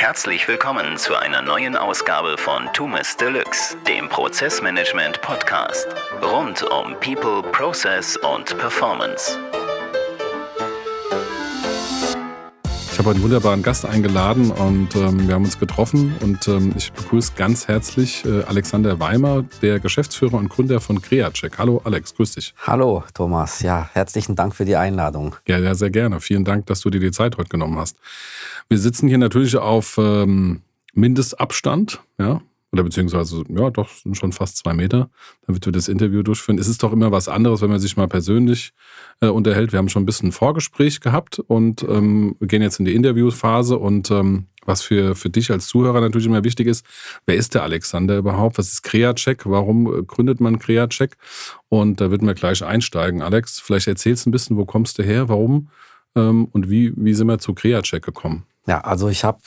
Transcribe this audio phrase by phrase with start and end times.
[0.00, 5.86] Herzlich willkommen zu einer neuen Ausgabe von Tumis Deluxe, dem Prozessmanagement Podcast.
[6.22, 9.38] Rund um People, Process und Performance.
[13.00, 17.32] Habe einen wunderbaren Gast eingeladen und ähm, wir haben uns getroffen und ähm, ich begrüße
[17.34, 21.56] ganz herzlich äh, Alexander Weimer, der Geschäftsführer und Gründer von CreaCheck.
[21.56, 22.52] Hallo Alex, grüß dich.
[22.66, 25.34] Hallo Thomas, ja, herzlichen Dank für die Einladung.
[25.48, 26.20] Ja, ja, sehr gerne.
[26.20, 27.96] Vielen Dank, dass du dir die Zeit heute genommen hast.
[28.68, 30.60] Wir sitzen hier natürlich auf ähm,
[30.92, 35.10] Mindestabstand, ja, oder beziehungsweise, ja, doch, schon fast zwei Meter,
[35.46, 36.58] damit wir das Interview durchführen.
[36.58, 38.72] Es ist doch immer was anderes, wenn man sich mal persönlich
[39.20, 39.72] äh, unterhält.
[39.72, 43.76] Wir haben schon ein bisschen ein Vorgespräch gehabt und ähm, gehen jetzt in die Interviewphase
[43.76, 46.86] und ähm, was für, für dich als Zuhörer natürlich immer wichtig ist,
[47.26, 48.58] wer ist der Alexander überhaupt?
[48.58, 49.46] Was ist CreaCheck?
[49.46, 51.16] Warum gründet man CreaCheck?
[51.68, 53.22] Und da würden wir gleich einsteigen.
[53.22, 55.70] Alex, vielleicht erzählst du ein bisschen, wo kommst du her, warum
[56.14, 58.44] ähm, und wie, wie sind wir zu CreaCheck gekommen?
[58.66, 59.38] Ja, also ich habe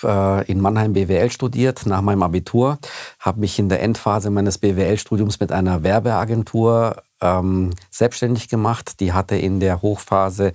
[0.47, 2.80] äh, in Mannheim BWL studiert nach meinem Abitur,
[3.20, 9.00] habe mich in der Endphase meines BWL-Studiums mit einer Werbeagentur ähm, selbstständig gemacht.
[9.00, 10.52] Die hatte in der Hochphase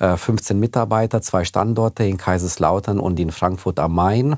[0.00, 4.36] äh, 15 Mitarbeiter, zwei Standorte in Kaiserslautern und in Frankfurt am Main,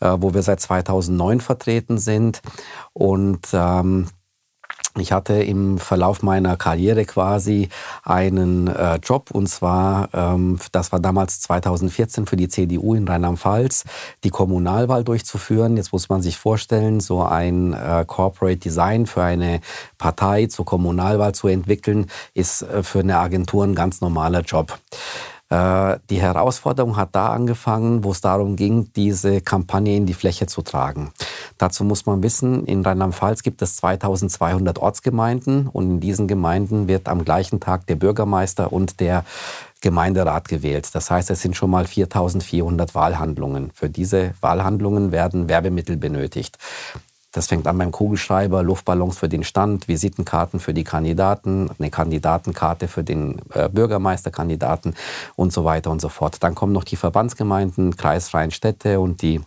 [0.00, 2.40] äh, wo wir seit 2009 vertreten sind.
[2.94, 4.08] Und ähm,
[4.98, 7.68] ich hatte im Verlauf meiner Karriere quasi
[8.02, 13.84] einen äh, Job und zwar, ähm, das war damals 2014 für die CDU in Rheinland-Pfalz,
[14.24, 15.76] die Kommunalwahl durchzuführen.
[15.76, 19.60] Jetzt muss man sich vorstellen, so ein äh, Corporate Design für eine
[19.96, 24.76] Partei zur Kommunalwahl zu entwickeln, ist äh, für eine Agentur ein ganz normaler Job.
[25.50, 30.46] Äh, die Herausforderung hat da angefangen, wo es darum ging, diese Kampagne in die Fläche
[30.46, 31.12] zu tragen.
[31.60, 37.06] Dazu muss man wissen, in Rheinland-Pfalz gibt es 2200 Ortsgemeinden und in diesen Gemeinden wird
[37.06, 39.26] am gleichen Tag der Bürgermeister und der
[39.82, 40.88] Gemeinderat gewählt.
[40.94, 43.72] Das heißt, es sind schon mal 4400 Wahlhandlungen.
[43.74, 46.56] Für diese Wahlhandlungen werden Werbemittel benötigt.
[47.32, 52.88] Das fängt an beim Kugelschreiber, Luftballons für den Stand, Visitenkarten für die Kandidaten, eine Kandidatenkarte
[52.88, 54.94] für den äh, Bürgermeisterkandidaten
[55.36, 56.42] und so weiter und so fort.
[56.42, 59.42] Dann kommen noch die Verbandsgemeinden, kreisfreien Städte und die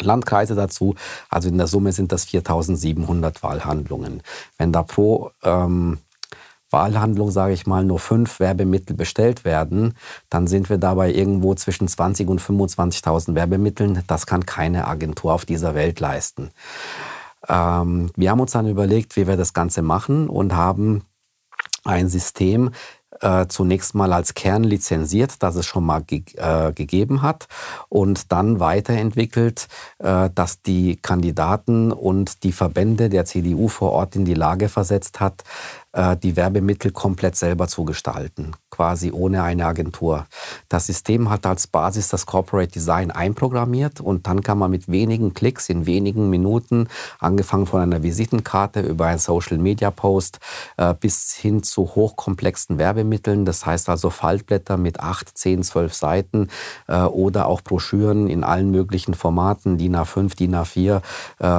[0.00, 0.94] Landkreise dazu.
[1.28, 4.22] Also in der Summe sind das 4700 Wahlhandlungen.
[4.58, 5.98] Wenn da pro ähm,
[6.70, 9.94] Wahlhandlung, sage ich mal, nur fünf Werbemittel bestellt werden,
[10.30, 14.02] dann sind wir dabei irgendwo zwischen 20 und 25.000 Werbemitteln.
[14.06, 16.50] Das kann keine Agentur auf dieser Welt leisten.
[17.48, 21.02] Ähm, wir haben uns dann überlegt, wie wir das Ganze machen und haben
[21.84, 22.70] ein System
[23.22, 27.48] äh, zunächst mal als Kern lizenziert, das es schon mal ge äh, gegeben hat
[27.88, 29.68] und dann weiterentwickelt,
[29.98, 35.20] äh, dass die Kandidaten und die Verbände der CDU vor Ort in die Lage versetzt
[35.20, 35.44] hat,
[36.22, 40.26] die Werbemittel komplett selber zu gestalten, quasi ohne eine Agentur.
[40.68, 45.34] Das System hat als Basis das Corporate Design einprogrammiert und dann kann man mit wenigen
[45.34, 46.88] Klicks in wenigen Minuten,
[47.18, 50.38] angefangen von einer Visitenkarte über einen Social Media Post
[50.76, 56.48] äh, bis hin zu hochkomplexen Werbemitteln, das heißt also Faltblätter mit 8, 10, 12 Seiten
[56.88, 61.02] äh, oder auch Broschüren in allen möglichen Formaten, DIN A5, DIN A4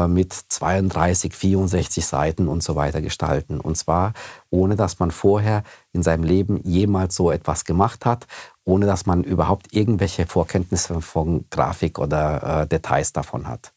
[0.08, 3.60] mit 32, 64 Seiten und so weiter gestalten.
[3.60, 4.14] Und zwar
[4.50, 8.28] ohne dass man vorher in seinem Leben jemals so etwas gemacht hat,
[8.64, 13.74] ohne dass man überhaupt irgendwelche Vorkenntnisse von Grafik oder äh, Details davon hat.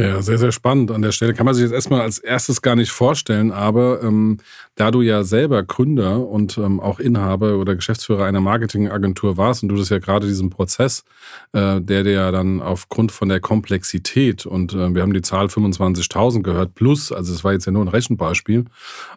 [0.00, 0.92] Ja, sehr, sehr spannend.
[0.92, 4.38] An der Stelle kann man sich jetzt erstmal als erstes gar nicht vorstellen, aber ähm,
[4.76, 9.70] da du ja selber Gründer und ähm, auch Inhaber oder Geschäftsführer einer Marketingagentur warst und
[9.70, 11.04] du das ja gerade diesen Prozess,
[11.52, 15.46] äh, der dir ja dann aufgrund von der Komplexität und äh, wir haben die Zahl
[15.46, 18.66] 25.000 gehört, plus, also es war jetzt ja nur ein Rechenbeispiel,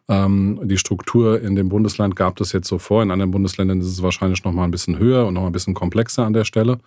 [0.09, 3.85] ähm, die Struktur in dem Bundesland gab das jetzt so vor, in anderen Bundesländern ist
[3.85, 6.45] es wahrscheinlich noch mal ein bisschen höher und noch mal ein bisschen komplexer an der
[6.45, 6.79] Stelle.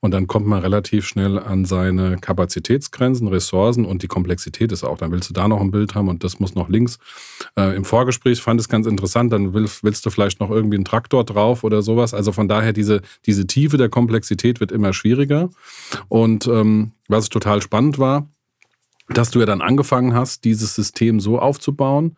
[0.00, 4.98] Und dann kommt man relativ schnell an seine Kapazitätsgrenzen, Ressourcen und die Komplexität ist auch.
[4.98, 6.98] Dann willst du da noch ein Bild haben und das muss noch links.
[7.56, 10.84] Äh, Im Vorgespräch fand es ganz interessant, dann willst, willst du vielleicht noch irgendwie einen
[10.84, 12.12] Traktor drauf oder sowas.
[12.12, 15.48] Also von daher, diese, diese Tiefe der Komplexität wird immer schwieriger.
[16.08, 18.28] Und ähm, was total spannend war,
[19.08, 22.16] dass du ja dann angefangen hast, dieses System so aufzubauen,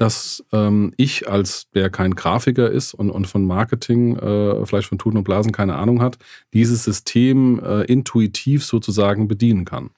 [0.00, 4.98] dass ähm, ich als der kein Grafiker ist und, und von Marketing, äh, vielleicht von
[4.98, 6.16] Tuten und Blasen keine Ahnung hat,
[6.54, 9.90] dieses System äh, intuitiv sozusagen bedienen kann.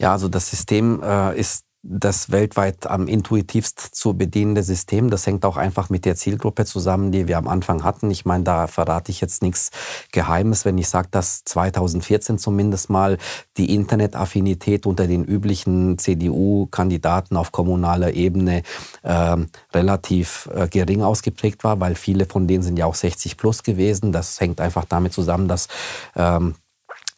[0.00, 5.10] Ja, also das System äh, ist das weltweit am intuitivst zu bedienende System.
[5.10, 8.10] Das hängt auch einfach mit der Zielgruppe zusammen, die wir am Anfang hatten.
[8.10, 9.70] Ich meine, da verrate ich jetzt nichts
[10.10, 13.18] Geheimes, wenn ich sage, dass 2014 zumindest mal
[13.58, 18.62] die Internetaffinität unter den üblichen CDU-Kandidaten auf kommunaler Ebene
[19.02, 19.36] äh,
[19.74, 24.10] relativ äh, gering ausgeprägt war, weil viele von denen sind ja auch 60 plus gewesen.
[24.10, 25.68] Das hängt einfach damit zusammen, dass
[26.16, 26.54] ähm,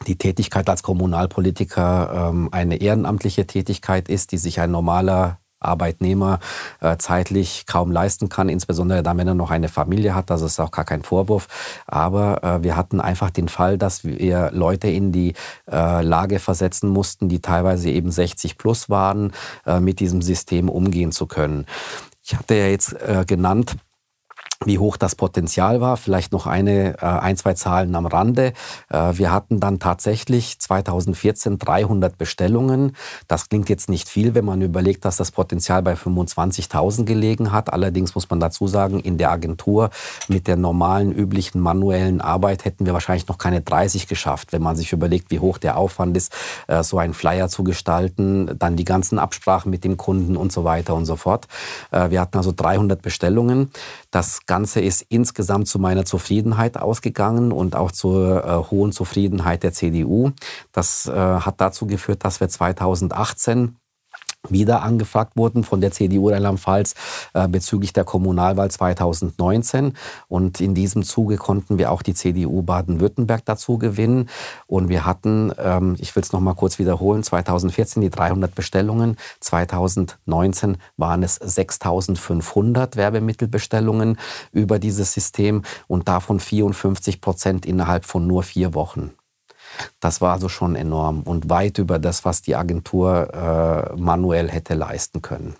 [0.06, 6.38] die Tätigkeit als Kommunalpolitiker ähm, eine ehrenamtliche Tätigkeit ist, die sich ein normaler Arbeitnehmer
[6.80, 10.30] äh, zeitlich kaum leisten kann, insbesondere dann, wenn er noch eine Familie hat.
[10.30, 11.48] Das ist auch gar kein Vorwurf.
[11.86, 15.34] Aber äh, wir hatten einfach den Fall, dass wir Leute in die
[15.70, 19.32] äh, Lage versetzen mussten, die teilweise eben 60 plus waren,
[19.64, 21.66] äh, mit diesem System umgehen zu können.
[22.22, 23.76] Ich hatte ja jetzt äh, genannt,
[24.64, 25.96] wie hoch das Potenzial war.
[25.96, 28.52] Vielleicht noch eine, äh, ein, zwei Zahlen am Rande.
[28.88, 32.96] Äh, wir hatten dann tatsächlich 2014 300 Bestellungen.
[33.28, 37.72] Das klingt jetzt nicht viel, wenn man überlegt, dass das Potenzial bei 25.000 gelegen hat.
[37.72, 39.90] Allerdings muss man dazu sagen, in der Agentur
[40.28, 44.52] mit der normalen, üblichen manuellen Arbeit hätten wir wahrscheinlich noch keine 30 geschafft.
[44.52, 46.32] Wenn man sich überlegt, wie hoch der Aufwand ist,
[46.66, 50.64] äh, so einen Flyer zu gestalten, dann die ganzen Absprachen mit dem Kunden und so
[50.64, 51.46] weiter und so fort.
[51.90, 53.70] Wir hatten also 300 Bestellungen.
[54.10, 59.72] Das Ganze ist insgesamt zu meiner Zufriedenheit ausgegangen und auch zur äh, hohen Zufriedenheit der
[59.72, 60.32] CDU.
[60.72, 63.76] Das äh, hat dazu geführt, dass wir 2018
[64.50, 66.94] wieder angefragt wurden von der CDU Rheinland-Pfalz
[67.34, 69.94] äh, bezüglich der Kommunalwahl 2019.
[70.28, 74.28] Und in diesem Zuge konnten wir auch die CDU Baden-Württemberg dazu gewinnen.
[74.66, 80.78] Und wir hatten, ähm, ich will es nochmal kurz wiederholen, 2014 die 300 Bestellungen, 2019
[80.96, 84.18] waren es 6500 Werbemittelbestellungen
[84.52, 89.12] über dieses System und davon 54 Prozent innerhalb von nur vier Wochen.
[90.00, 94.74] Das war also schon enorm und weit über das, was die Agentur äh, manuell hätte
[94.74, 95.56] leisten können.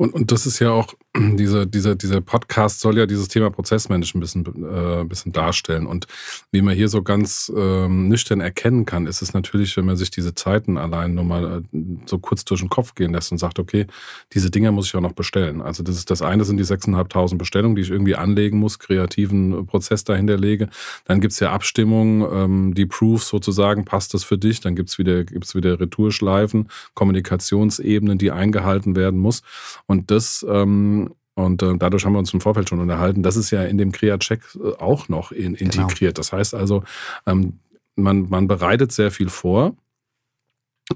[0.00, 4.34] Und, und das ist ja auch, dieser, dieser, dieser Podcast soll ja dieses Thema Prozessmanagement
[4.34, 5.86] ein bisschen, äh, ein bisschen darstellen.
[5.86, 6.06] Und
[6.50, 10.10] wie man hier so ganz ähm, nüchtern erkennen kann, ist es natürlich, wenn man sich
[10.10, 13.58] diese Zeiten allein nur mal äh, so kurz durch den Kopf gehen lässt und sagt,
[13.58, 13.86] okay,
[14.32, 15.60] diese Dinger muss ich auch noch bestellen.
[15.60, 19.66] Also das ist das eine sind die 6.500 Bestellungen, die ich irgendwie anlegen muss, kreativen
[19.66, 20.68] Prozess dahinter lege.
[21.04, 24.60] Dann gibt's ja Abstimmungen, ähm, die Proofs sozusagen, passt das für dich?
[24.60, 29.42] Dann gibt's wieder, gibt's wieder Retourschleifen, Kommunikationsebenen, die eingehalten werden muss.
[29.86, 31.07] Und das, ähm,
[31.38, 33.92] und äh, dadurch haben wir uns im Vorfeld schon unterhalten, das ist ja in dem
[33.92, 35.82] Crea-Check äh, auch noch in, genau.
[35.82, 35.98] integriert.
[35.98, 36.12] Genau.
[36.14, 36.82] Das heißt also,
[37.26, 37.60] ähm,
[37.94, 39.76] man, man bereitet sehr viel vor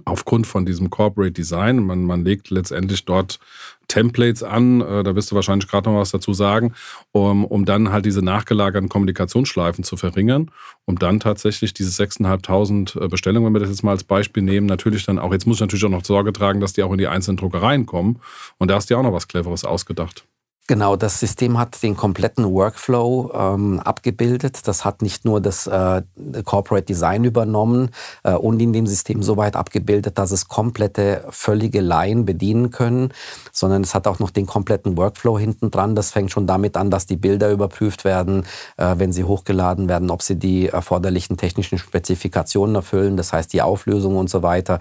[0.04, 1.84] aufgrund von diesem Corporate Design.
[1.84, 3.38] Man, man legt letztendlich dort
[3.86, 6.72] Templates an, äh, da wirst du wahrscheinlich gerade noch was dazu sagen,
[7.12, 10.50] um, um dann halt diese nachgelagerten Kommunikationsschleifen zu verringern,
[10.86, 14.66] um dann tatsächlich diese 6.500 äh, Bestellungen, wenn wir das jetzt mal als Beispiel nehmen,
[14.66, 16.98] natürlich dann auch, jetzt muss ich natürlich auch noch Sorge tragen, dass die auch in
[16.98, 18.18] die einzelnen Druckereien kommen
[18.58, 20.26] und da hast du ja auch noch was Cleveres ausgedacht.
[20.72, 24.66] Genau, das System hat den kompletten Workflow ähm, abgebildet.
[24.66, 26.00] Das hat nicht nur das äh,
[26.46, 27.90] Corporate Design übernommen
[28.22, 33.12] äh, und in dem System so weit abgebildet, dass es komplette, völlige Laien bedienen können,
[33.52, 35.94] sondern es hat auch noch den kompletten Workflow hinten dran.
[35.94, 38.46] Das fängt schon damit an, dass die Bilder überprüft werden,
[38.78, 43.60] äh, wenn sie hochgeladen werden, ob sie die erforderlichen technischen Spezifikationen erfüllen, das heißt die
[43.60, 44.78] Auflösung und so weiter.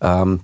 [0.00, 0.40] Ähm,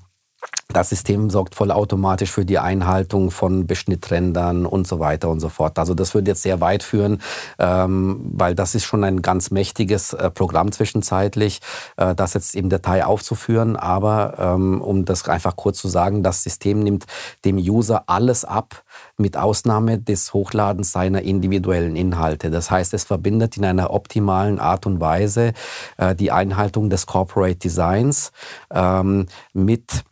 [0.73, 5.79] das System sorgt vollautomatisch für die Einhaltung von Beschnitträndern und so weiter und so fort.
[5.79, 7.21] Also das würde jetzt sehr weit führen,
[7.59, 11.61] ähm, weil das ist schon ein ganz mächtiges äh, Programm zwischenzeitlich,
[11.97, 13.77] äh, das jetzt im Detail aufzuführen.
[13.77, 17.07] Aber ähm, um das einfach kurz zu sagen, das System nimmt
[17.45, 18.83] dem User alles ab,
[19.17, 22.51] mit Ausnahme des Hochladens seiner individuellen Inhalte.
[22.51, 25.53] Das heißt, es verbindet in einer optimalen Art und Weise
[25.97, 28.33] äh, die Einhaltung des Corporate Designs
[28.73, 30.05] ähm, mit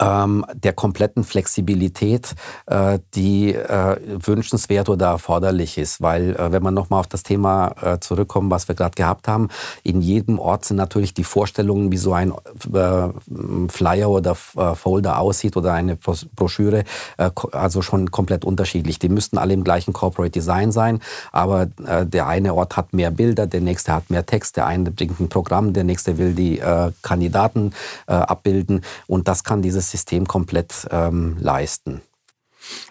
[0.00, 2.34] ähm, der kompletten Flexibilität,
[2.66, 6.00] äh, die äh, wünschenswert oder erforderlich ist.
[6.00, 9.48] Weil, äh, wenn man nochmal auf das Thema äh, zurückkommt, was wir gerade gehabt haben,
[9.82, 12.32] in jedem Ort sind natürlich die Vorstellungen, wie so ein
[12.72, 13.08] äh,
[13.68, 16.84] Flyer oder äh, Folder aussieht oder eine Broschüre,
[17.52, 18.98] also schon komplett unterschiedlich.
[18.98, 21.00] Die müssten alle im gleichen Corporate Design sein,
[21.32, 25.20] aber der eine Ort hat mehr Bilder, der nächste hat mehr Text, der eine bringt
[25.20, 26.62] ein Programm, der nächste will die
[27.02, 27.72] Kandidaten
[28.06, 32.02] abbilden und das kann dieses System komplett ähm, leisten.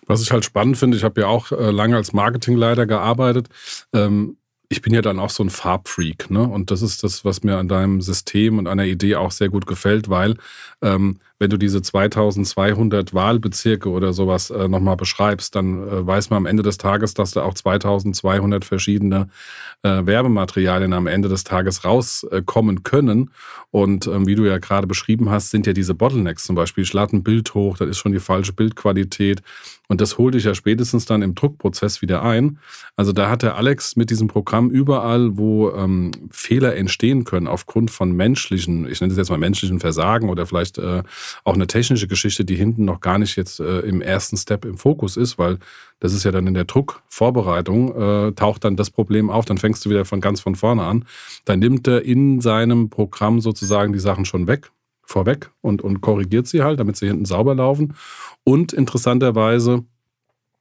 [0.07, 3.47] Was ich halt spannend finde, ich habe ja auch äh, lange als Marketingleiter gearbeitet.
[3.93, 4.37] Ähm,
[4.71, 6.43] ich bin ja dann auch so ein Farbfreak, ne?
[6.43, 9.65] Und das ist das, was mir an deinem System und einer Idee auch sehr gut
[9.65, 10.35] gefällt, weil
[10.81, 16.37] ähm, wenn du diese 2200 Wahlbezirke oder sowas äh, nochmal beschreibst, dann äh, weiß man
[16.37, 19.29] am Ende des Tages, dass da auch 2200 verschiedene
[19.81, 23.31] äh, Werbematerialien am Ende des Tages rauskommen können.
[23.71, 26.93] Und ähm, wie du ja gerade beschrieben hast, sind ja diese Bottlenecks zum Beispiel, ich
[26.93, 29.41] lade ein Bild hoch, das ist schon die falsche Bildqualität.
[29.87, 32.59] Und das holt dich ja spätestens dann im Druckprozess wieder ein.
[32.95, 37.89] Also da hat der Alex mit diesem Programm überall, wo ähm, Fehler entstehen können aufgrund
[37.89, 41.03] von menschlichen, ich nenne es jetzt mal menschlichen Versagen oder vielleicht äh,
[41.43, 44.77] auch eine technische Geschichte, die hinten noch gar nicht jetzt äh, im ersten Step im
[44.77, 45.57] Fokus ist, weil
[45.99, 49.85] das ist ja dann in der Druckvorbereitung, äh, taucht dann das Problem auf, dann fängst
[49.85, 51.05] du wieder von ganz von vorne an.
[51.45, 54.71] Dann nimmt er in seinem Programm sozusagen die Sachen schon weg,
[55.03, 57.95] vorweg und, und korrigiert sie halt, damit sie hinten sauber laufen.
[58.43, 59.83] Und interessanterweise,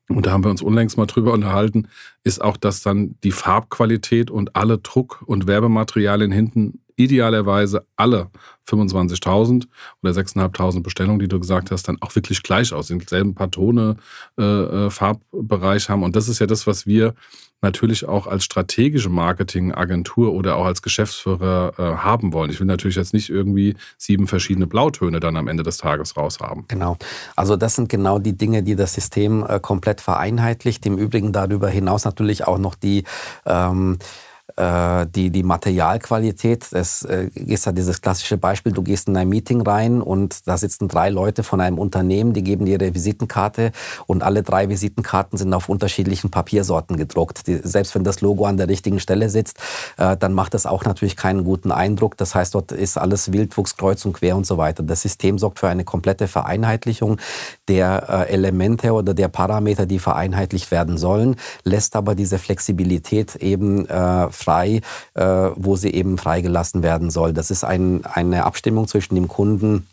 [0.08, 1.88] und da haben wir uns unlängst mal drüber unterhalten,
[2.24, 8.30] ist auch, dass dann die Farbqualität und alle Druck- und Werbematerialien hinten idealerweise alle
[8.68, 9.66] 25.000
[10.02, 13.96] oder 6.500 Bestellungen, die du gesagt hast, dann auch wirklich gleich aussehen, selben paar Tone,
[14.38, 16.02] äh, äh, Farbbereich haben.
[16.02, 17.14] Und das ist ja das, was wir
[17.60, 22.50] natürlich auch als strategische Marketingagentur oder auch als Geschäftsführer äh, haben wollen.
[22.50, 26.66] Ich will natürlich jetzt nicht irgendwie sieben verschiedene Blautöne dann am Ende des Tages raushaben.
[26.68, 26.96] Genau.
[27.34, 30.86] Also das sind genau die Dinge, die das System äh, komplett vereinheitlicht.
[30.86, 33.02] Im Übrigen darüber hinaus natürlich auch noch die
[33.44, 36.72] ähm, äh, die, die Materialqualität.
[36.72, 40.56] Es äh, ist ja dieses klassische Beispiel, du gehst in ein Meeting rein und da
[40.56, 43.72] sitzen drei Leute von einem Unternehmen, die geben dir ihre Visitenkarte
[44.06, 47.46] und alle drei Visitenkarten sind auf unterschiedlichen Papiersorten gedruckt.
[47.46, 49.58] Die, selbst wenn das Logo an der richtigen Stelle sitzt,
[49.96, 52.16] äh, dann macht das auch natürlich keinen guten Eindruck.
[52.16, 54.82] Das heißt, dort ist alles Wildwuchs, kreuz und quer und so weiter.
[54.82, 57.18] Das System sorgt für eine komplette Vereinheitlichung
[57.68, 63.86] der äh, Elemente oder der Parameter, die vereinheitlicht werden sollen, lässt aber diese Flexibilität eben
[63.86, 64.80] äh, frei,
[65.14, 67.32] äh, wo sie eben freigelassen werden soll.
[67.32, 69.86] Das ist ein, eine Abstimmung zwischen dem Kunden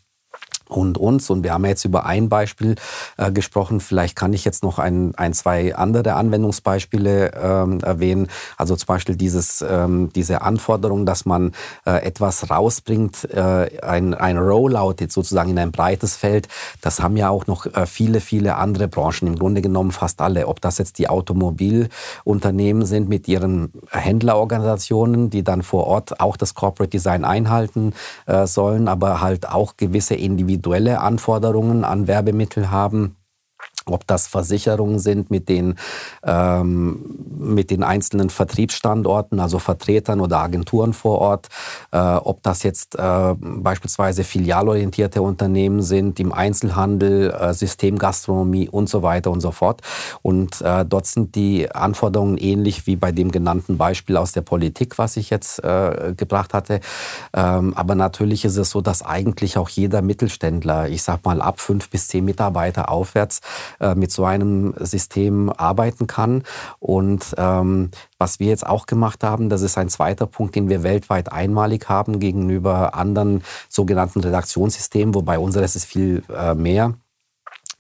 [0.70, 1.30] und uns.
[1.30, 2.76] Und wir haben jetzt über ein Beispiel
[3.18, 3.80] äh, gesprochen.
[3.80, 8.28] Vielleicht kann ich jetzt noch ein, ein zwei andere Anwendungsbeispiele ähm, erwähnen.
[8.58, 11.52] Also zum Beispiel dieses, ähm, diese Anforderung, dass man
[11.86, 16.48] äh, etwas rausbringt, äh, ein, ein Rollout jetzt sozusagen in ein breites Feld.
[16.82, 20.48] Das haben ja auch noch äh, viele, viele andere Branchen, im Grunde genommen fast alle.
[20.48, 26.54] Ob das jetzt die Automobilunternehmen sind mit ihren Händlerorganisationen, die dann vor Ort auch das
[26.54, 27.94] Corporate Design einhalten
[28.26, 33.18] äh, sollen, aber halt auch gewisse individuelle individuelle Anforderungen an Werbemittel haben
[33.86, 35.76] ob das Versicherungen sind mit den,
[36.24, 41.50] ähm, mit den einzelnen Vertriebsstandorten, also Vertretern oder Agenturen vor Ort,
[41.92, 49.04] äh, ob das jetzt äh, beispielsweise filialorientierte Unternehmen sind im Einzelhandel, äh, Systemgastronomie und so
[49.04, 49.82] weiter und so fort.
[50.22, 54.98] Und äh, dort sind die Anforderungen ähnlich wie bei dem genannten Beispiel aus der Politik,
[54.98, 56.80] was ich jetzt äh, gebracht hatte.
[57.34, 61.60] Ähm, aber natürlich ist es so, dass eigentlich auch jeder Mittelständler, ich sag mal ab
[61.60, 63.42] fünf bis zehn Mitarbeiter aufwärts,
[63.80, 66.44] äh, mit so einem System arbeiten kann.
[66.80, 70.84] Und ähm, was wir jetzt auch gemacht haben, das ist ein zweiter Punkt, den wir
[70.84, 76.94] weltweit einmalig haben gegenüber anderen sogenannten Redaktionssystemen, wobei unseres ist viel äh, mehr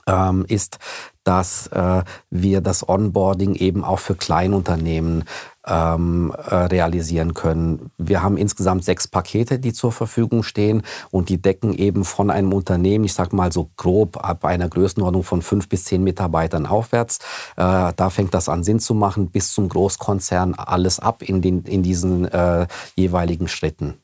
[0.08, 0.80] ähm, ist,
[1.24, 5.24] dass äh, wir das Onboarding eben auch für Kleinunternehmen
[5.68, 7.92] ähm, äh, realisieren können.
[7.98, 12.54] Wir haben insgesamt sechs Pakete, die zur Verfügung stehen und die decken eben von einem
[12.54, 17.20] Unternehmen, ich sage mal so grob ab einer Größenordnung von fünf bis zehn Mitarbeitern aufwärts.
[17.58, 21.64] Äh, da fängt das an Sinn zu machen, bis zum Großkonzern alles ab in, den,
[21.64, 23.96] in diesen äh, jeweiligen Schritten.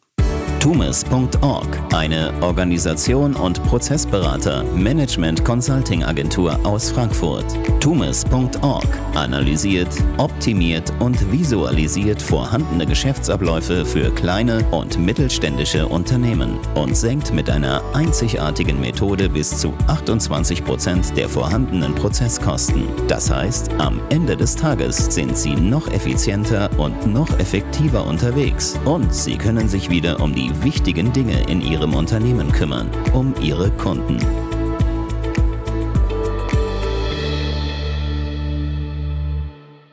[0.62, 7.46] Tumis.org, eine Organisation und Prozessberater, Management Consulting Agentur aus Frankfurt.
[7.80, 17.50] Tumis.org analysiert, optimiert und visualisiert vorhandene Geschäftsabläufe für kleine und mittelständische Unternehmen und senkt mit
[17.50, 22.84] einer einzigartigen Methode bis zu 28 Prozent der vorhandenen Prozesskosten.
[23.08, 29.12] Das heißt, am Ende des Tages sind Sie noch effizienter und noch effektiver unterwegs und
[29.12, 34.18] Sie können sich wieder um die wichtigen Dinge in Ihrem Unternehmen kümmern, um Ihre Kunden.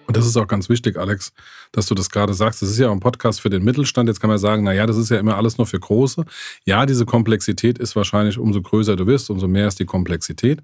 [0.06, 1.32] Und das ist auch ganz wichtig, Alex,
[1.72, 2.62] dass du das gerade sagst.
[2.62, 4.08] Das ist ja ein Podcast für den Mittelstand.
[4.08, 6.24] Jetzt kann man sagen, naja, das ist ja immer alles nur für Große.
[6.64, 10.60] Ja, diese Komplexität ist wahrscheinlich, umso größer du wirst, umso mehr ist die Komplexität.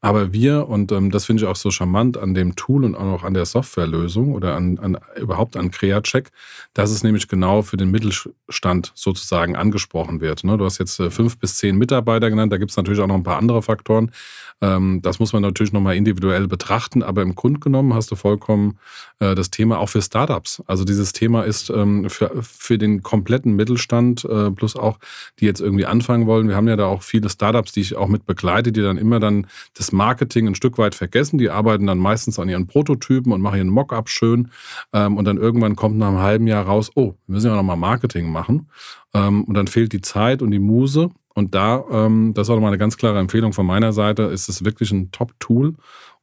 [0.00, 3.24] Aber wir, und ähm, das finde ich auch so charmant an dem Tool und auch
[3.24, 6.30] an der Softwarelösung oder an, an überhaupt an CreaCheck,
[6.74, 10.44] dass es nämlich genau für den Mittelstand sozusagen angesprochen wird.
[10.44, 10.58] Ne?
[10.58, 12.52] Du hast jetzt äh, fünf bis zehn Mitarbeiter genannt.
[12.52, 14.10] Da gibt es natürlich auch noch ein paar andere Faktoren.
[14.60, 17.02] Ähm, das muss man natürlich nochmal individuell betrachten.
[17.02, 18.78] Aber im Grunde genommen hast du vollkommen
[19.20, 20.02] äh, das Thema auch für
[20.44, 20.62] Startups.
[20.66, 24.98] Also dieses Thema ist ähm, für, für den kompletten Mittelstand äh, plus auch,
[25.40, 26.48] die jetzt irgendwie anfangen wollen.
[26.48, 29.20] Wir haben ja da auch viele Startups, die ich auch mit begleite, die dann immer
[29.20, 31.38] dann das Marketing ein Stück weit vergessen.
[31.38, 34.50] Die arbeiten dann meistens an ihren Prototypen und machen ihren Mockup schön.
[34.92, 37.76] Ähm, und dann irgendwann kommt nach einem halben Jahr raus, oh, wir müssen ja nochmal
[37.76, 38.68] Marketing machen.
[39.14, 41.10] Ähm, und dann fehlt die Zeit und die Muse.
[41.34, 44.64] Und da, ähm, das auch nochmal eine ganz klare Empfehlung von meiner Seite, ist es
[44.64, 45.74] wirklich ein Top-Tool,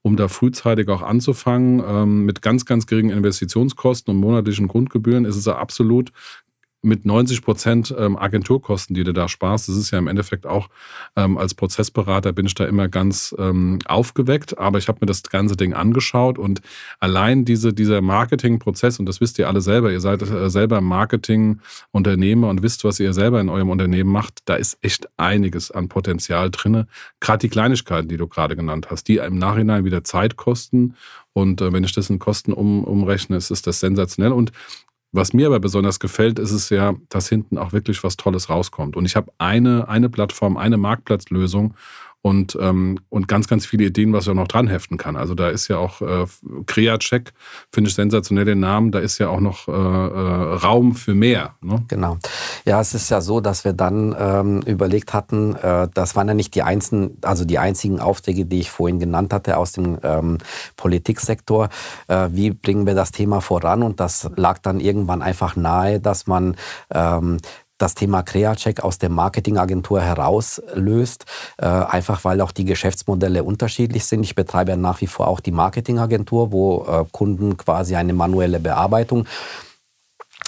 [0.01, 1.84] um da frühzeitig auch anzufangen.
[1.86, 6.12] Ähm, mit ganz, ganz geringen Investitionskosten und monatlichen Grundgebühren ist es absolut
[6.81, 10.69] mit 90 Prozent ähm, Agenturkosten, die du da sparst, das ist ja im Endeffekt auch
[11.15, 14.57] ähm, als Prozessberater bin ich da immer ganz ähm, aufgeweckt.
[14.57, 16.61] Aber ich habe mir das ganze Ding angeschaut und
[17.00, 22.50] allein diese, dieser Marketingprozess, und das wisst ihr alle selber, ihr seid äh, selber Marketingunternehmer
[22.50, 26.50] und wisst, was ihr selber in eurem Unternehmen macht, da ist echt einiges an Potenzial
[26.50, 26.85] drin.
[27.19, 30.95] Gerade die Kleinigkeiten, die du gerade genannt hast, die im Nachhinein wieder Zeit kosten.
[31.33, 34.31] Und äh, wenn ich das in Kosten um, umrechne, ist, ist das sensationell.
[34.31, 34.51] Und
[35.12, 38.96] was mir aber besonders gefällt, ist es ja, dass hinten auch wirklich was Tolles rauskommt.
[38.96, 41.74] Und ich habe eine, eine Plattform, eine Marktplatzlösung
[42.21, 45.15] und, ähm, und ganz, ganz viele Ideen, was auch noch dran heften kann.
[45.15, 46.25] Also da ist ja auch äh,
[46.67, 47.33] CreaCheck,
[47.71, 51.55] finde ich sensationell den Namen, da ist ja auch noch äh, äh, Raum für mehr.
[51.61, 51.83] Ne?
[51.87, 52.17] Genau.
[52.65, 56.35] Ja, es ist ja so, dass wir dann ähm, überlegt hatten, äh, das waren ja
[56.35, 60.37] nicht die einzigen, also die einzigen Aufträge, die ich vorhin genannt hatte aus dem ähm,
[60.77, 61.69] Politiksektor.
[62.07, 63.81] Äh, wie bringen wir das Thema voran?
[63.81, 66.55] Und das lag dann irgendwann einfach nahe, dass man
[66.93, 67.37] ähm,
[67.81, 71.25] das Thema CreaCheck aus der Marketingagentur herauslöst,
[71.57, 74.23] äh, einfach weil auch die Geschäftsmodelle unterschiedlich sind.
[74.23, 78.59] Ich betreibe ja nach wie vor auch die Marketingagentur, wo äh, Kunden quasi eine manuelle
[78.59, 79.25] Bearbeitung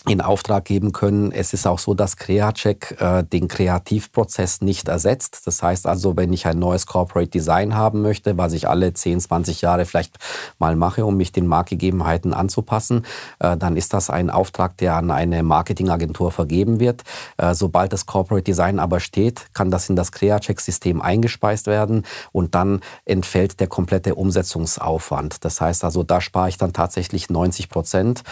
[0.06, 1.32] in Auftrag geben können.
[1.32, 5.44] Es ist auch so, dass CreaCheck äh, den Kreativprozess nicht ersetzt.
[5.46, 9.22] Das heißt also, wenn ich ein neues Corporate Design haben möchte, was ich alle 10,
[9.22, 10.18] 20 Jahre vielleicht
[10.60, 13.06] mal mache, um mich den Marktgegebenheiten anzupassen,
[13.40, 17.04] äh, dann ist das ein Auftrag, der an eine Marketingagentur vergeben wird.
[17.38, 22.56] Äh, sobald das Corporate Design aber steht, kann das in das CreaCheck-System eingespeist werden und
[22.56, 25.46] dann entfällt der komplette Umsetzungsaufwand.
[25.46, 28.24] Das heißt also, da spare ich dann tatsächlich 90 Prozent.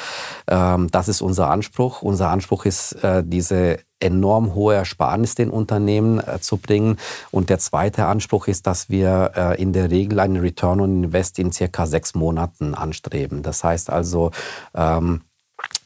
[0.48, 1.61] Ähm, das ist unser Anspruch.
[1.62, 2.02] Anspruch.
[2.02, 6.98] Unser Anspruch ist, äh, diese enorm hohe Ersparnis den Unternehmen äh, zu bringen.
[7.30, 11.38] Und der zweite Anspruch ist, dass wir äh, in der Regel einen Return on Invest
[11.38, 13.44] in circa sechs Monaten anstreben.
[13.44, 14.32] Das heißt also,
[14.74, 15.22] ähm,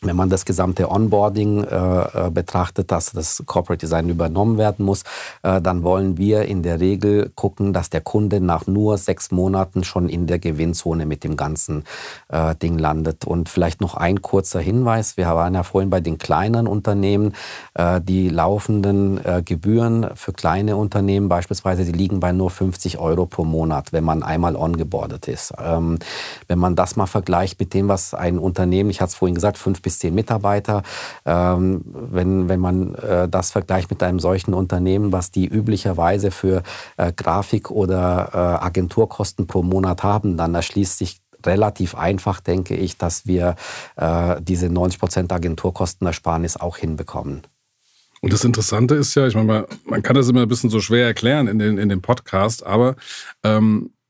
[0.07, 5.03] wenn man das gesamte Onboarding äh, äh, betrachtet, dass das Corporate Design übernommen werden muss,
[5.43, 9.83] äh, dann wollen wir in der Regel gucken, dass der Kunde nach nur sechs Monaten
[9.83, 11.83] schon in der Gewinnzone mit dem ganzen
[12.29, 13.25] äh, Ding landet.
[13.25, 15.17] Und vielleicht noch ein kurzer Hinweis.
[15.17, 17.33] Wir waren ja vorhin bei den kleinen Unternehmen.
[17.73, 23.25] Äh, die laufenden äh, Gebühren für kleine Unternehmen beispielsweise, die liegen bei nur 50 Euro
[23.25, 25.53] pro Monat, wenn man einmal ongeboardet ist.
[25.59, 25.99] Ähm,
[26.47, 29.57] wenn man das mal vergleicht mit dem, was ein Unternehmen, ich hatte es vorhin gesagt,
[29.57, 30.83] fünf bis zehn Mitarbeiter.
[31.25, 36.63] Ähm, wenn, wenn man äh, das vergleicht mit einem solchen Unternehmen, was die üblicherweise für
[36.97, 42.97] äh, Grafik- oder äh, Agenturkosten pro Monat haben, dann erschließt sich relativ einfach, denke ich,
[42.97, 43.55] dass wir
[43.97, 47.43] äh, diese 90% Agenturkostenersparnis auch hinbekommen.
[48.21, 51.05] Und das Interessante ist ja, ich meine, man kann das immer ein bisschen so schwer
[51.05, 52.95] erklären in, den, in dem Podcast, aber
[53.43, 54.04] ähm, äh,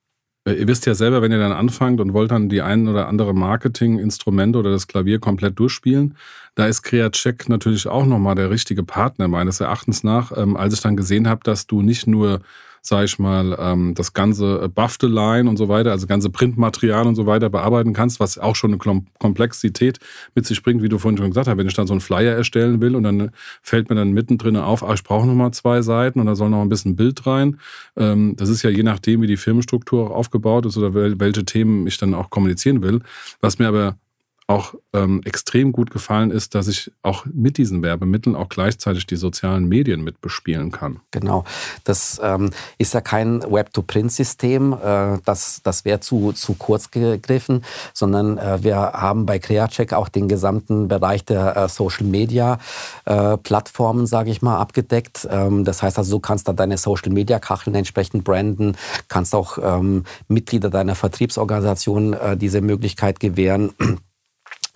[0.51, 3.33] ihr wisst ja selber, wenn ihr dann anfangt und wollt dann die ein oder andere
[3.33, 6.15] Marketinginstrumente oder das Klavier komplett durchspielen,
[6.53, 10.81] da ist CreaCheck natürlich auch nochmal der richtige Partner meines Erachtens nach, ähm, als ich
[10.81, 12.41] dann gesehen habe, dass du nicht nur
[12.87, 17.15] sage ich mal, ähm, das ganze äh, Bafteline und so weiter, also ganze Printmaterial und
[17.15, 19.99] so weiter bearbeiten kannst, was auch schon eine Komplexität
[20.35, 21.57] mit sich bringt, wie du vorhin schon gesagt hast.
[21.57, 23.31] Wenn ich dann so einen Flyer erstellen will und dann
[23.63, 26.61] fällt mir dann mittendrin auf, ah, ich brauche nochmal zwei Seiten und da soll noch
[26.61, 27.59] ein bisschen Bild rein.
[27.97, 31.97] Ähm, das ist ja je nachdem, wie die Firmenstruktur aufgebaut ist oder welche Themen ich
[31.97, 33.01] dann auch kommunizieren will.
[33.41, 33.97] Was mir aber
[34.47, 39.15] auch ähm, extrem gut gefallen ist, dass ich auch mit diesen Werbemitteln auch gleichzeitig die
[39.15, 40.99] sozialen Medien mit bespielen kann.
[41.09, 41.45] Genau.
[41.83, 48.37] Das ähm, ist ja kein Web-to-Print-System, äh, das, das wäre zu, zu kurz gegriffen, sondern
[48.37, 54.43] äh, wir haben bei CreaCheck auch den gesamten Bereich der äh, Social-Media-Plattformen, äh, sage ich
[54.43, 55.27] mal, abgedeckt.
[55.29, 58.77] Ähm, das heißt also, du kannst da deine Social-Media-Kacheln entsprechend branden,
[59.07, 63.73] kannst auch ähm, Mitglieder deiner Vertriebsorganisation äh, diese Möglichkeit gewähren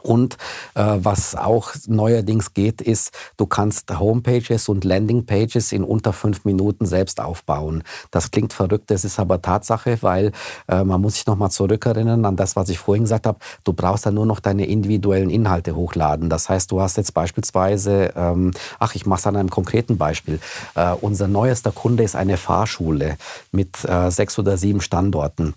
[0.02, 0.36] und
[0.76, 6.86] äh, was auch neuerdings geht, ist, du kannst Homepages und Landingpages in unter fünf Minuten
[6.86, 7.84] selbst aufbauen.
[8.12, 10.32] Das klingt verrückt, das ist aber Tatsache, weil
[10.68, 13.40] äh, man muss sich nochmal zurückerinnern an das, was ich vorhin gesagt habe.
[13.64, 16.30] Du brauchst dann nur noch deine individuellen Inhalte hochladen.
[16.30, 20.40] Das heißt, du hast jetzt beispielsweise, ähm, ach, ich mache es an einem konkreten Beispiel.
[20.76, 23.18] Äh, unser neuester Kunde ist eine Fahrschule
[23.52, 25.54] mit äh, sechs oder sieben Standorten.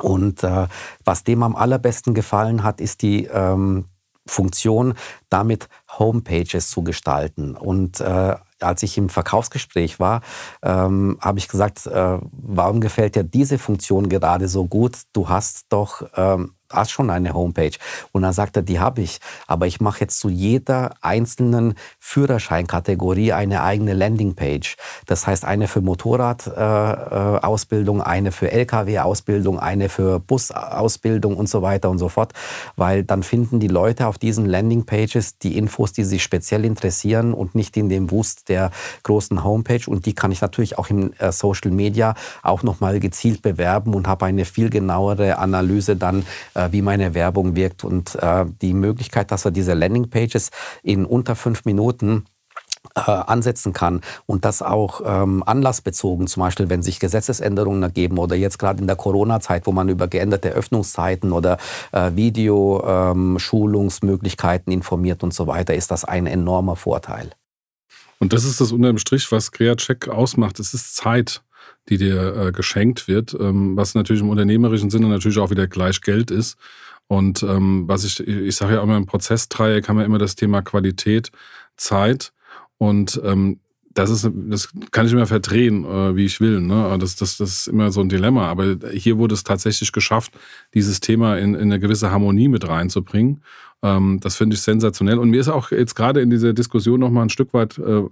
[0.00, 0.66] Und äh,
[1.04, 3.86] was dem am allerbesten gefallen hat, ist die ähm,
[4.26, 4.94] Funktion,
[5.28, 7.56] damit Homepages zu gestalten.
[7.56, 10.20] Und äh, als ich im Verkaufsgespräch war,
[10.62, 14.98] ähm, habe ich gesagt, äh, warum gefällt dir diese Funktion gerade so gut?
[15.12, 17.72] Du hast doch ähm, hast schon eine Homepage.
[18.12, 19.20] Und dann sagt er, die habe ich.
[19.46, 24.76] Aber ich mache jetzt zu jeder einzelnen Führerscheinkategorie eine eigene Landingpage.
[25.06, 31.88] Das heißt, eine für Motorradausbildung, äh, eine für Lkw-Ausbildung, eine für Busausbildung und so weiter
[31.90, 32.32] und so fort.
[32.76, 37.54] Weil dann finden die Leute auf diesen Landingpages die Infos, die sich speziell interessieren und
[37.54, 38.70] nicht in dem Wust der
[39.02, 39.82] großen Homepage.
[39.86, 44.06] Und die kann ich natürlich auch im äh, Social Media auch nochmal gezielt bewerben und
[44.06, 47.84] habe eine viel genauere Analyse dann, äh, wie meine Werbung wirkt.
[47.84, 50.50] Und äh, die Möglichkeit, dass wir diese Landingpages
[50.82, 52.24] in unter fünf Minuten
[52.94, 58.34] äh, ansetzen kann und das auch ähm, anlassbezogen, zum Beispiel wenn sich Gesetzesänderungen ergeben oder
[58.36, 61.58] jetzt gerade in der Corona-Zeit, wo man über geänderte Öffnungszeiten oder
[61.92, 67.30] äh, Videoschulungsmöglichkeiten ähm, informiert und so weiter, ist das ein enormer Vorteil.
[68.18, 70.58] Und das ist das unterm Strich, was CreaCheck ausmacht.
[70.58, 71.42] Es ist Zeit,
[71.88, 76.00] die dir äh, geschenkt wird, ähm, was natürlich im unternehmerischen Sinne natürlich auch wieder gleich
[76.00, 76.56] Geld ist.
[77.06, 80.62] Und ähm, was ich, ich sage ja immer im Prozessdreieck haben wir immer das Thema
[80.62, 81.32] Qualität,
[81.76, 82.32] Zeit
[82.78, 83.58] und ähm,
[83.92, 86.60] das ist, das kann ich immer verdrehen, äh, wie ich will.
[86.60, 86.96] Ne?
[87.00, 88.46] Das, das, das ist immer so ein Dilemma.
[88.46, 90.32] Aber hier wurde es tatsächlich geschafft,
[90.74, 93.42] dieses Thema in, in eine gewisse Harmonie mit reinzubringen.
[93.82, 95.18] Ähm, das finde ich sensationell.
[95.18, 97.82] Und mir ist auch jetzt gerade in dieser Diskussion noch mal ein Stück weit äh,
[97.82, 98.08] äh,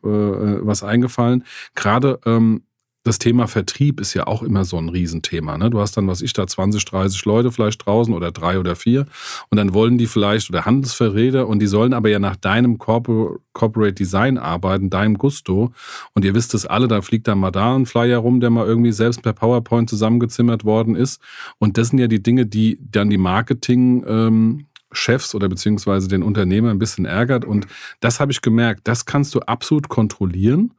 [0.62, 1.44] was eingefallen.
[1.74, 2.62] Gerade ähm,
[3.08, 5.58] das Thema Vertrieb ist ja auch immer so ein Riesenthema.
[5.58, 5.70] Ne?
[5.70, 9.06] Du hast dann, was ich da, 20, 30 Leute vielleicht draußen oder drei oder vier.
[9.50, 13.94] Und dann wollen die vielleicht, oder Handelsverräter, und die sollen aber ja nach deinem Corporate
[13.94, 15.72] Design arbeiten, deinem Gusto.
[16.12, 18.66] Und ihr wisst es alle, da fliegt dann mal da ein Flyer rum, der mal
[18.66, 21.20] irgendwie selbst per PowerPoint zusammengezimmert worden ist.
[21.58, 26.22] Und das sind ja die Dinge, die dann die Marketing, ähm, Chefs oder beziehungsweise den
[26.22, 27.44] Unternehmer ein bisschen ärgert.
[27.44, 27.66] Und
[28.00, 30.72] das habe ich gemerkt, das kannst du absolut kontrollieren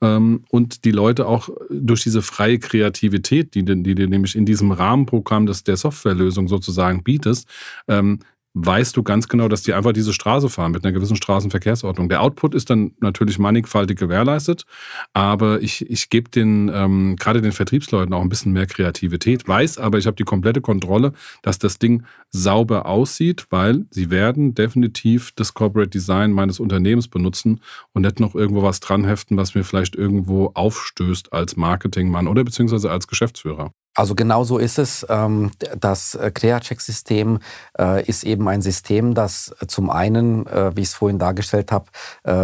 [0.00, 5.46] und die Leute auch durch diese freie Kreativität, die, die du nämlich in diesem Rahmenprogramm
[5.46, 7.48] des, der Softwarelösung sozusagen bietest,
[7.88, 8.18] ähm,
[8.54, 12.08] weißt du ganz genau, dass die einfach diese Straße fahren mit einer gewissen Straßenverkehrsordnung.
[12.08, 14.64] Der Output ist dann natürlich mannigfaltig gewährleistet,
[15.12, 19.78] aber ich, ich gebe den ähm, gerade den Vertriebsleuten auch ein bisschen mehr Kreativität, weiß
[19.78, 25.30] aber, ich habe die komplette Kontrolle, dass das Ding sauber aussieht, weil sie werden definitiv
[25.36, 27.60] das Corporate Design meines Unternehmens benutzen
[27.92, 32.90] und nicht noch irgendwo was dranheften, was mir vielleicht irgendwo aufstößt als Marketingmann oder beziehungsweise
[32.90, 33.70] als Geschäftsführer.
[33.96, 35.06] Also genau so ist es.
[35.08, 37.38] Ähm, das äh, CreaCheck-System
[37.78, 41.86] äh, ist eben ein System, das zum einen, äh, wie ich es vorhin dargestellt habe,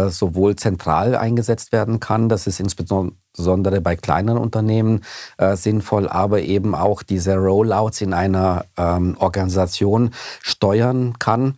[0.09, 2.29] sowohl zentral eingesetzt werden kann.
[2.29, 3.17] Das ist insbesondere
[3.81, 5.01] bei kleinen Unternehmen
[5.55, 11.57] sinnvoll, aber eben auch diese Rollouts in einer ähm, Organisation steuern kann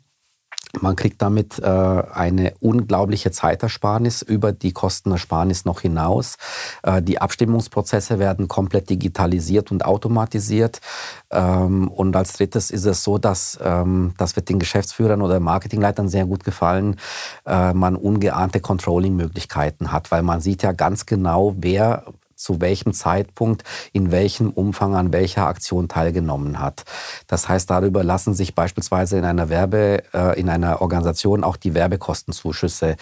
[0.81, 6.37] man kriegt damit äh, eine unglaubliche Zeitersparnis über die Kostenersparnis noch hinaus.
[6.81, 10.81] Äh, die Abstimmungsprozesse werden komplett digitalisiert und automatisiert.
[11.29, 16.09] Ähm, und als drittes ist es so, dass ähm, das wird den Geschäftsführern oder Marketingleitern
[16.09, 16.97] sehr gut gefallen,
[17.45, 22.03] äh, man ungeahnte Controlling-Möglichkeiten hat, weil man sieht ja ganz genau, wer
[22.43, 26.83] zu welchem Zeitpunkt, in welchem Umfang an welcher Aktion teilgenommen hat.
[27.27, 31.73] Das heißt, darüber lassen sich beispielsweise in einer Werbe, äh, in einer Organisation auch die
[31.73, 32.97] Werbekostenzuschüsse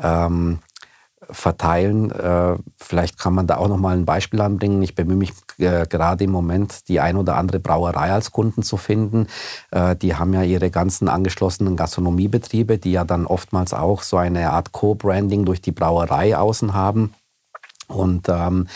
[0.00, 0.60] ähm,
[1.30, 2.10] verteilen.
[2.10, 4.82] Äh, vielleicht kann man da auch noch mal ein Beispiel anbringen.
[4.82, 8.76] Ich bemühe mich äh, gerade im Moment, die ein oder andere Brauerei als Kunden zu
[8.76, 9.26] finden.
[9.70, 14.50] Äh, die haben ja ihre ganzen angeschlossenen Gastronomiebetriebe, die ja dann oftmals auch so eine
[14.52, 17.12] Art Co-Branding durch die Brauerei außen haben.
[17.88, 18.66] Und ähm,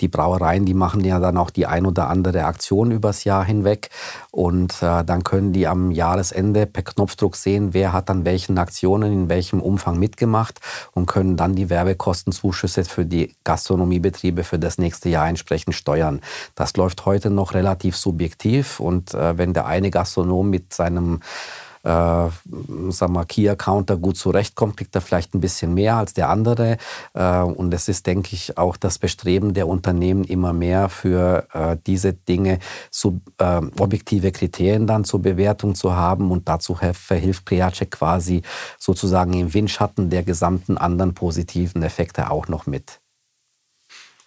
[0.00, 3.90] die Brauereien, die machen ja dann auch die ein oder andere Aktion übers Jahr hinweg.
[4.30, 9.12] Und äh, dann können die am Jahresende per Knopfdruck sehen, wer hat an welchen Aktionen
[9.12, 10.60] in welchem Umfang mitgemacht
[10.92, 16.20] und können dann die Werbekostenzuschüsse für die Gastronomiebetriebe für das nächste Jahr entsprechend steuern.
[16.54, 18.80] Das läuft heute noch relativ subjektiv.
[18.80, 21.20] Und äh, wenn der eine Gastronom mit seinem
[21.88, 26.76] äh, sagen wir, Key-Accounter gut zurechtkommt, kriegt er vielleicht ein bisschen mehr als der andere.
[27.14, 31.76] Äh, und es ist, denke ich, auch das Bestreben der Unternehmen immer mehr für äh,
[31.86, 32.58] diese Dinge
[32.90, 36.30] zu, äh, objektive Kriterien dann zur Bewertung zu haben.
[36.30, 38.42] Und dazu verhilft Creacheck quasi
[38.78, 43.00] sozusagen im Windschatten der gesamten anderen positiven Effekte auch noch mit.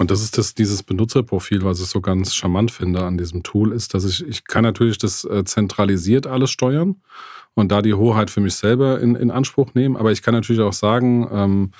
[0.01, 3.71] Und das ist das, dieses Benutzerprofil, was ich so ganz charmant finde an diesem Tool,
[3.71, 6.95] ist, dass ich, ich kann natürlich das äh, zentralisiert alles steuern
[7.53, 9.97] und da die Hoheit für mich selber in, in Anspruch nehmen.
[9.97, 11.71] Aber ich kann natürlich auch sagen, ähm,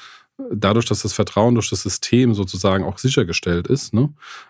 [0.51, 4.10] dadurch, dass das Vertrauen durch das System sozusagen auch sichergestellt ist, ne,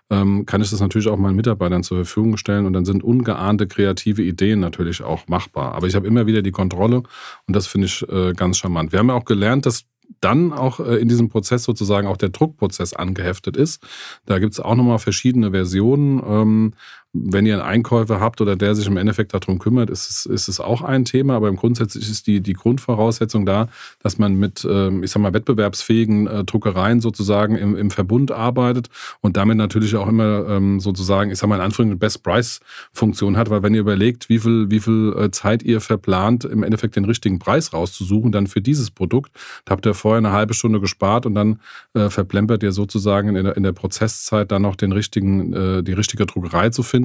[0.10, 3.67] ähm, kann ich das natürlich auch meinen Mitarbeitern zur Verfügung stellen und dann sind ungeahnte
[3.67, 5.73] kreative Ideen natürlich auch machbar.
[5.73, 7.03] Aber ich habe immer wieder die Kontrolle
[7.47, 8.91] und das finde ich äh, ganz charmant.
[8.91, 9.86] Wir haben ja auch gelernt, dass
[10.19, 13.81] dann auch äh, in diesem Prozess sozusagen auch der Druckprozess angeheftet ist.
[14.25, 16.21] Da gibt es auch nochmal verschiedene Versionen.
[16.25, 16.73] Ähm,
[17.13, 20.47] wenn ihr einen Einkäufer habt oder der sich im Endeffekt darum kümmert, ist es, ist
[20.47, 21.36] es auch ein Thema.
[21.36, 23.67] Aber im grundsätzlich ist die, die Grundvoraussetzung da,
[24.02, 28.89] dass man mit, ähm, ich sag mal, wettbewerbsfähigen äh, Druckereien sozusagen im, im Verbund arbeitet
[29.19, 33.50] und damit natürlich auch immer ähm, sozusagen, ich sag mal, in Anführungszeichen Best-Price-Funktion hat.
[33.50, 37.06] Weil wenn ihr überlegt, wie viel, wie viel äh, Zeit ihr verplant, im Endeffekt den
[37.06, 39.34] richtigen Preis rauszusuchen, dann für dieses Produkt,
[39.65, 41.60] da habt ihr vorher eine halbe Stunde gespart und dann
[41.93, 45.52] äh, verplempert ihr sozusagen in der, in der Prozesszeit dann noch den richtigen,
[45.84, 47.01] die richtige Druckerei zu finden.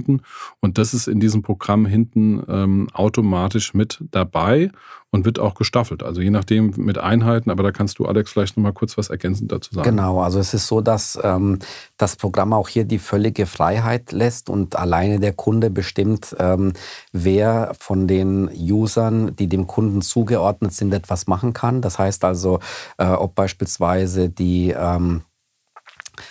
[0.60, 4.70] Und das ist in diesem Programm hinten ähm, automatisch mit dabei
[5.10, 6.02] und wird auch gestaffelt.
[6.02, 9.50] Also je nachdem mit Einheiten, aber da kannst du, Alex, vielleicht nochmal kurz was ergänzend
[9.52, 9.88] dazu sagen.
[9.88, 11.58] Genau, also es ist so, dass ähm,
[11.96, 16.72] das Programm auch hier die völlige Freiheit lässt und alleine der Kunde bestimmt, ähm,
[17.12, 21.82] wer von den Usern, die dem Kunden zugeordnet sind, etwas machen kann.
[21.82, 22.60] Das heißt also,
[22.98, 25.22] äh, ob beispielsweise die ähm,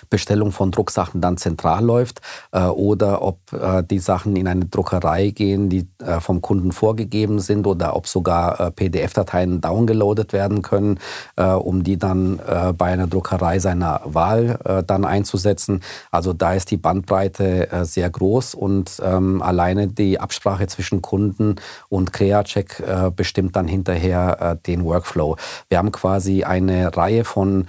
[0.09, 5.29] Bestellung von Drucksachen dann zentral läuft äh, oder ob äh, die Sachen in eine Druckerei
[5.29, 10.99] gehen, die äh, vom Kunden vorgegeben sind oder ob sogar PDF-Dateien downgeloadet werden können,
[11.35, 12.39] um die dann
[12.77, 15.81] bei einer Druckerei seiner Wahl dann einzusetzen.
[16.11, 21.55] Also da ist die Bandbreite sehr groß und ähm, alleine die Absprache zwischen Kunden
[21.89, 22.83] und CreaCheck
[23.15, 25.37] bestimmt dann hinterher den Workflow.
[25.69, 27.65] Wir haben quasi eine Reihe von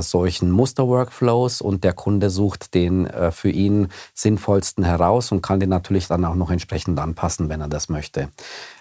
[0.00, 5.70] solchen Muster-Workflows und der Kunde sucht den äh, für ihn sinnvollsten heraus und kann den
[5.70, 8.28] natürlich dann auch noch entsprechend anpassen, wenn er das möchte.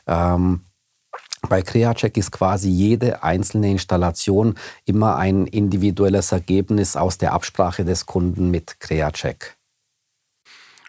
[0.07, 0.61] Ähm,
[1.49, 8.05] bei CreaCheck ist quasi jede einzelne Installation immer ein individuelles Ergebnis aus der Absprache des
[8.05, 9.57] Kunden mit CreaCheck.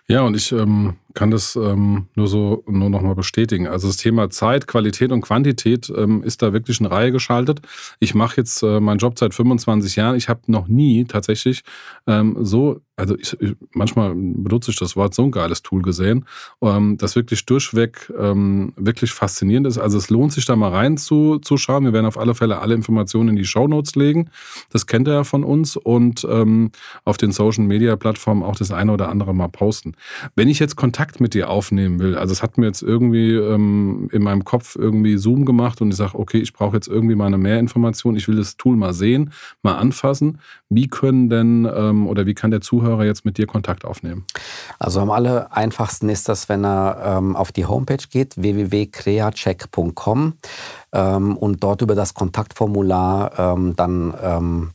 [0.07, 3.67] Ja, und ich ähm, kann das ähm, nur so nur noch mal bestätigen.
[3.67, 7.61] Also das Thema Zeit, Qualität und Quantität ähm, ist da wirklich in Reihe geschaltet.
[8.01, 10.17] Ich mache jetzt äh, meinen Job seit 25 Jahren.
[10.17, 11.63] Ich habe noch nie tatsächlich
[12.07, 16.27] ähm, so also ich, ich, manchmal benutze ich das Wort so ein geiles Tool gesehen,
[16.63, 19.79] ähm, das wirklich durchweg ähm, wirklich faszinierend ist.
[19.79, 21.85] Also es lohnt sich da mal reinzuschauen.
[21.85, 24.31] Wir werden auf alle Fälle alle Informationen in die Show Notes legen.
[24.71, 26.71] Das kennt er ja von uns und ähm,
[27.05, 29.95] auf den Social Media Plattformen auch das eine oder andere mal posten.
[30.37, 34.09] Wenn ich jetzt Kontakt mit dir aufnehmen will, also es hat mir jetzt irgendwie ähm,
[34.13, 37.27] in meinem Kopf irgendwie Zoom gemacht und ich sage, okay, ich brauche jetzt irgendwie mal
[37.27, 40.39] eine Mehrinformation, ich will das Tool mal sehen, mal anfassen.
[40.69, 44.25] Wie können denn ähm, oder wie kann der Zuhörer Zuhörer jetzt mit dir Kontakt aufnehmen?
[44.79, 50.35] Also am aller einfachsten ist das, wenn er ähm, auf die Homepage geht, www.creacheck.com
[50.93, 54.71] ähm, und dort über das Kontaktformular ähm, dann ähm,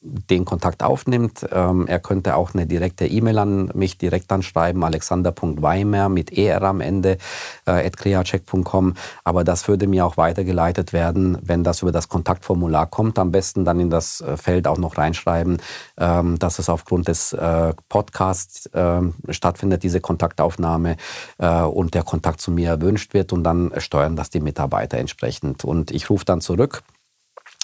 [0.00, 1.46] den Kontakt aufnimmt.
[1.50, 6.80] Ähm, er könnte auch eine direkte E-Mail an mich direkt anschreiben, alexander.weimer mit ER am
[6.80, 7.18] Ende,
[7.66, 8.94] äh, creacheck.com.
[9.24, 13.18] Aber das würde mir auch weitergeleitet werden, wenn das über das Kontaktformular kommt.
[13.18, 15.58] Am besten dann in das äh, Feld auch noch reinschreiben,
[15.98, 20.96] ähm, dass es aufgrund des äh, Podcasts äh, stattfindet, diese Kontaktaufnahme
[21.38, 25.64] äh, und der Kontakt zu mir erwünscht wird und dann steuern das die Mitarbeiter entsprechend.
[25.64, 26.82] Und ich rufe dann zurück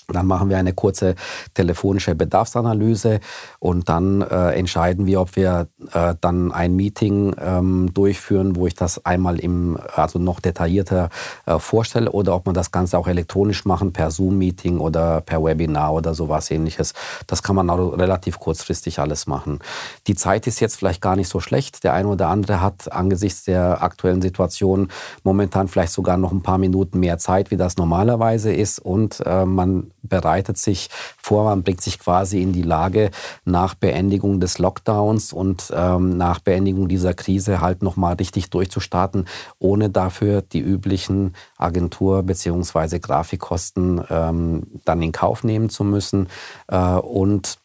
[0.08, 1.14] dann machen wir eine kurze
[1.54, 3.20] telefonische Bedarfsanalyse
[3.58, 8.74] und dann äh, entscheiden wir, ob wir äh, dann ein Meeting ähm, durchführen, wo ich
[8.74, 11.08] das einmal im, also noch detaillierter
[11.46, 15.94] äh, vorstelle oder ob man das Ganze auch elektronisch machen, per Zoom-Meeting oder per Webinar
[15.94, 16.92] oder sowas ähnliches.
[17.26, 19.60] Das kann man auch relativ kurzfristig alles machen.
[20.06, 21.82] Die Zeit ist jetzt vielleicht gar nicht so schlecht.
[21.84, 24.88] Der eine oder andere hat angesichts der aktuellen Situation
[25.22, 29.46] momentan vielleicht sogar noch ein paar Minuten mehr Zeit, wie das normalerweise ist und äh,
[29.46, 33.10] man bereitet sich vor, man bringt sich quasi in die Lage,
[33.44, 39.26] nach Beendigung des Lockdowns und ähm, nach Beendigung dieser Krise halt nochmal richtig durchzustarten,
[39.58, 42.98] ohne dafür die üblichen Agentur- bzw.
[42.98, 46.28] Grafikkosten ähm, dann in Kauf nehmen zu müssen.
[46.68, 47.58] Äh, und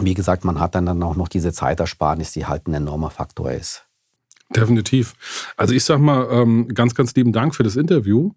[0.00, 3.84] wie gesagt, man hat dann auch noch diese Zeitersparnis, die halt ein enormer Faktor ist.
[4.54, 5.14] Definitiv.
[5.56, 8.32] Also ich sag mal ähm, ganz, ganz lieben Dank für das Interview.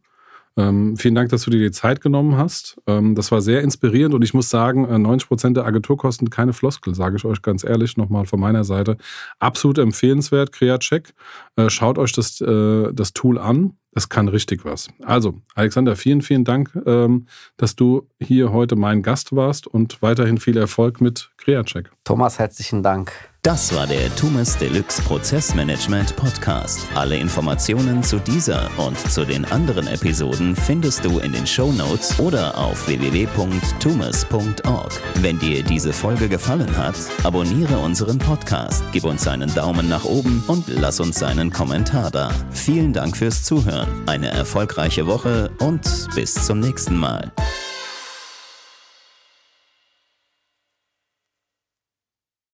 [0.58, 2.78] Ähm, vielen Dank, dass du dir die Zeit genommen hast.
[2.88, 6.54] Ähm, das war sehr inspirierend und ich muss sagen, 90 äh, Prozent der Agenturkosten keine
[6.54, 8.98] Floskel, sage ich euch ganz ehrlich nochmal von meiner Seite.
[9.40, 11.14] Absolut empfehlenswert, CreaCheck.
[11.58, 13.74] Äh, schaut euch das, äh, das Tool an.
[13.92, 14.90] Das kann richtig was.
[15.04, 20.38] Also, Alexander, vielen, vielen Dank, ähm, dass du hier heute mein Gast warst und weiterhin
[20.38, 21.92] viel Erfolg mit CreaCheck.
[22.04, 23.14] Thomas, herzlichen Dank.
[23.46, 26.80] Das war der Tumes Deluxe Prozessmanagement Podcast.
[26.96, 32.20] Alle Informationen zu dieser und zu den anderen Episoden findest du in den Show Notes
[32.20, 34.92] oder auf www.tumes.org.
[35.22, 40.44] Wenn dir diese Folge gefallen hat, abonniere unseren Podcast, gib uns einen Daumen nach oben
[40.48, 42.32] und lass uns einen Kommentar da.
[42.50, 47.32] Vielen Dank fürs Zuhören, eine erfolgreiche Woche und bis zum nächsten Mal.